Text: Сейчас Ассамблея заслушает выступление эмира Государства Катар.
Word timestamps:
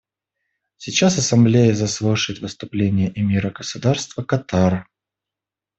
Сейчас 0.77 1.19
Ассамблея 1.19 1.75
заслушает 1.75 2.39
выступление 2.39 3.11
эмира 3.13 3.51
Государства 3.51 4.23
Катар. 4.23 4.87